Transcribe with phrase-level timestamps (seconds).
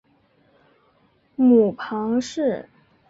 [1.35, 2.67] 母庞氏。